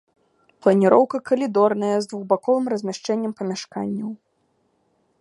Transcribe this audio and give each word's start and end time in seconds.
Планіроўка 0.65 1.17
калідорная 1.31 1.93
з 2.05 2.11
двухбаковым 2.13 2.65
размяшчэннем 2.75 3.31
памяшканняў. 3.43 4.09